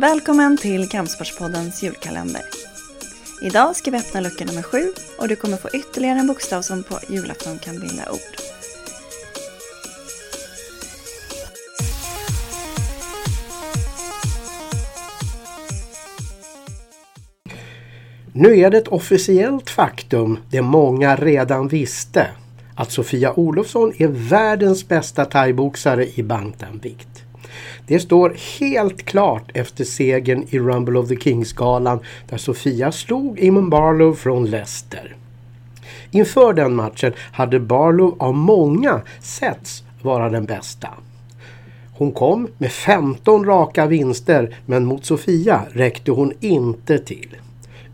Välkommen 0.00 0.56
till 0.56 0.88
Kampsportspoddens 0.88 1.82
julkalender. 1.82 2.42
Idag 3.42 3.76
ska 3.76 3.90
vi 3.90 3.98
öppna 3.98 4.20
lucka 4.20 4.44
nummer 4.44 4.62
sju 4.62 4.92
och 5.18 5.28
du 5.28 5.36
kommer 5.36 5.56
få 5.56 5.68
ytterligare 5.72 6.18
en 6.18 6.26
bokstav 6.26 6.62
som 6.62 6.82
på 6.82 6.98
julafton 7.08 7.58
kan 7.58 7.80
bilda 7.80 8.10
ord. 8.12 8.18
Nu 18.32 18.58
är 18.58 18.70
det 18.70 18.78
ett 18.78 18.88
officiellt 18.88 19.70
faktum 19.70 20.38
det 20.50 20.62
många 20.62 21.16
redan 21.16 21.68
visste 21.68 22.26
att 22.76 22.92
Sofia 22.92 23.32
Olofsson 23.32 23.92
är 23.98 24.08
världens 24.08 24.88
bästa 24.88 25.24
thaiboxare 25.24 26.06
i 26.14 26.22
bantamvikt. 26.22 27.27
Det 27.86 28.00
står 28.00 28.36
helt 28.60 29.04
klart 29.04 29.50
efter 29.54 29.84
segern 29.84 30.46
i 30.50 30.58
Rumble 30.58 30.98
of 30.98 31.08
the 31.08 31.16
Kings-galan 31.16 31.98
där 32.28 32.36
Sofia 32.36 32.92
slog 32.92 33.40
Eamon 33.40 33.70
Barlow 33.70 34.14
från 34.14 34.46
Leicester. 34.46 35.16
Inför 36.10 36.52
den 36.52 36.74
matchen 36.74 37.12
hade 37.32 37.60
Barlow 37.60 38.16
av 38.18 38.34
många 38.34 39.00
setts 39.20 39.82
vara 40.02 40.30
den 40.30 40.44
bästa. 40.44 40.88
Hon 41.92 42.12
kom 42.12 42.48
med 42.58 42.72
15 42.72 43.44
raka 43.44 43.86
vinster 43.86 44.56
men 44.66 44.84
mot 44.84 45.04
Sofia 45.04 45.62
räckte 45.72 46.10
hon 46.10 46.32
inte 46.40 46.98
till. 46.98 47.36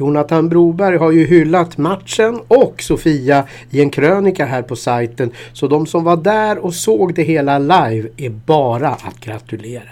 Jonathan 0.00 0.48
Broberg 0.48 0.96
har 0.96 1.10
ju 1.10 1.26
hyllat 1.26 1.78
matchen 1.78 2.40
och 2.48 2.82
Sofia 2.82 3.44
i 3.70 3.80
en 3.80 3.90
krönika 3.90 4.46
här 4.46 4.62
på 4.62 4.76
sajten. 4.76 5.30
Så 5.52 5.68
de 5.68 5.86
som 5.86 6.04
var 6.04 6.16
där 6.16 6.58
och 6.58 6.74
såg 6.74 7.14
det 7.14 7.22
hela 7.22 7.58
live 7.58 8.08
är 8.16 8.30
bara 8.30 8.88
att 8.88 9.20
gratulera. 9.20 9.90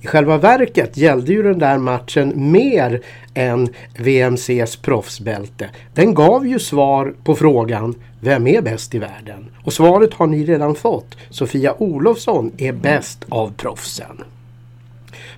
I 0.00 0.06
själva 0.06 0.38
verket 0.38 0.96
gällde 0.96 1.32
ju 1.32 1.42
den 1.42 1.58
där 1.58 1.78
matchen 1.78 2.32
mer 2.36 3.00
än 3.34 3.68
VMCs 3.98 4.76
proffsbälte. 4.76 5.70
Den 5.94 6.14
gav 6.14 6.46
ju 6.46 6.58
svar 6.58 7.14
på 7.24 7.34
frågan 7.34 7.94
Vem 8.20 8.46
är 8.46 8.62
bäst 8.62 8.94
i 8.94 8.98
världen? 8.98 9.50
Och 9.64 9.72
svaret 9.72 10.14
har 10.14 10.26
ni 10.26 10.44
redan 10.44 10.74
fått. 10.74 11.16
Sofia 11.30 11.74
Olofsson 11.78 12.52
är 12.58 12.72
bäst 12.72 13.24
av 13.28 13.52
proffsen. 13.56 14.24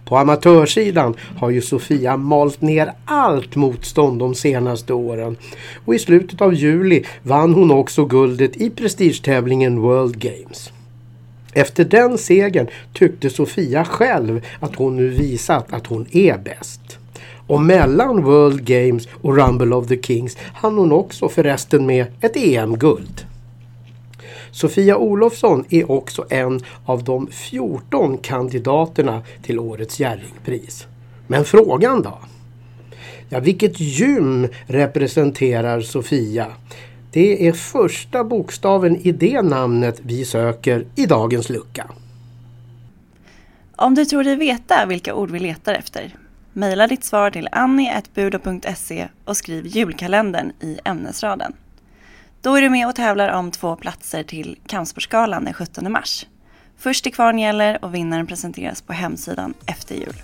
På 0.04 0.16
amatörsidan 0.16 1.14
har 1.36 1.50
ju 1.50 1.60
Sofia 1.60 2.16
malt 2.16 2.60
ner 2.60 2.92
allt 3.04 3.56
motstånd 3.56 4.18
de 4.18 4.34
senaste 4.34 4.92
åren. 4.92 5.36
Och 5.84 5.94
i 5.94 5.98
slutet 5.98 6.40
av 6.40 6.54
juli 6.54 7.04
vann 7.22 7.54
hon 7.54 7.70
också 7.70 8.04
guldet 8.04 8.56
i 8.56 8.70
prestigetävlingen 8.70 9.80
World 9.80 10.18
Games. 10.18 10.72
Efter 11.52 11.84
den 11.84 12.18
segern 12.18 12.68
tyckte 12.92 13.30
Sofia 13.30 13.84
själv 13.84 14.46
att 14.60 14.76
hon 14.76 14.96
nu 14.96 15.08
visat 15.08 15.72
att 15.72 15.86
hon 15.86 16.06
är 16.12 16.38
bäst. 16.38 16.98
Och 17.46 17.60
mellan 17.60 18.24
World 18.24 18.64
Games 18.64 19.08
och 19.22 19.36
Rumble 19.36 19.74
of 19.74 19.86
the 19.86 20.02
Kings 20.02 20.36
hann 20.54 20.78
hon 20.78 20.92
också 20.92 21.28
förresten 21.28 21.86
med 21.86 22.06
ett 22.20 22.36
EM-guld. 22.36 23.29
Sofia 24.52 24.96
Olofsson 24.96 25.64
är 25.70 25.90
också 25.90 26.26
en 26.30 26.60
av 26.84 27.04
de 27.04 27.26
14 27.26 28.18
kandidaterna 28.18 29.22
till 29.42 29.58
årets 29.58 30.00
Jerringpris. 30.00 30.86
Men 31.26 31.44
frågan 31.44 32.02
då? 32.02 32.18
Ja, 33.28 33.40
vilket 33.40 33.80
gym 33.80 34.48
representerar 34.66 35.80
Sofia? 35.80 36.46
Det 37.12 37.48
är 37.48 37.52
första 37.52 38.24
bokstaven 38.24 38.96
i 38.96 39.12
det 39.12 39.42
namnet 39.42 40.00
vi 40.02 40.24
söker 40.24 40.84
i 40.94 41.06
dagens 41.06 41.48
lucka. 41.48 41.90
Om 43.76 43.94
du 43.94 44.04
tror 44.04 44.24
dig 44.24 44.36
veta 44.36 44.86
vilka 44.86 45.14
ord 45.14 45.30
vi 45.30 45.38
letar 45.38 45.74
efter, 45.74 46.14
mejla 46.52 46.86
ditt 46.86 47.04
svar 47.04 47.30
till 47.30 47.48
annie.budo.se 47.52 49.08
och 49.24 49.36
skriv 49.36 49.66
julkalendern 49.66 50.52
i 50.60 50.78
ämnesraden. 50.84 51.52
Då 52.42 52.54
är 52.56 52.62
du 52.62 52.70
med 52.70 52.88
och 52.88 52.94
tävlar 52.94 53.28
om 53.28 53.50
två 53.50 53.76
platser 53.76 54.22
till 54.22 54.58
Kampsportsgalan 54.66 55.44
den 55.44 55.54
17 55.54 55.92
mars. 55.92 56.26
Först 56.76 57.04
till 57.04 57.14
kvarn 57.14 57.38
gäller 57.38 57.84
och 57.84 57.94
vinnaren 57.94 58.26
presenteras 58.26 58.82
på 58.82 58.92
hemsidan 58.92 59.54
efter 59.66 59.94
jul. 59.94 60.14